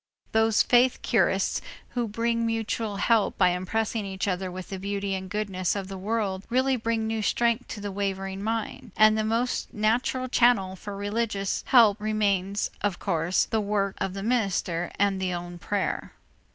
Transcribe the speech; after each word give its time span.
Those 0.31 0.63
faith 0.63 1.03
curists 1.03 1.61
who 1.89 2.07
bring 2.07 2.43
mutual 2.43 2.95
help 2.95 3.37
by 3.37 3.49
impressing 3.49 4.03
each 4.03 4.27
other 4.27 4.49
with 4.51 4.69
the 4.69 4.79
beauty 4.79 5.13
and 5.13 5.29
goodness 5.29 5.75
of 5.75 5.89
the 5.89 5.97
world 5.99 6.43
really 6.49 6.75
bring 6.75 7.05
new 7.05 7.21
strength 7.21 7.67
to 7.67 7.79
the 7.79 7.91
wavering 7.91 8.41
mind; 8.41 8.93
and 8.97 9.15
the 9.15 9.23
most 9.23 9.71
natural 9.75 10.27
channel 10.27 10.75
for 10.75 10.97
religious 10.97 11.63
help 11.67 12.01
remains, 12.01 12.71
of 12.81 12.97
course, 12.97 13.45
the 13.45 13.61
word 13.61 13.93
of 13.99 14.15
the 14.15 14.23
minister 14.23 14.91
and 14.97 15.21
the 15.21 15.35
own 15.35 15.59
prayer. 15.59 16.13